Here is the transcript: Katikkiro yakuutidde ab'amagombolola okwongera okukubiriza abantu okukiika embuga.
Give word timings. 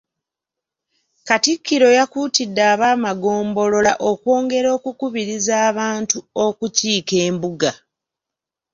Katikkiro 1.27 1.87
yakuutidde 1.97 2.61
ab'amagombolola 2.73 3.93
okwongera 4.09 4.69
okukubiriza 4.77 5.53
abantu 5.69 6.17
okukiika 6.45 7.15
embuga. 7.27 7.71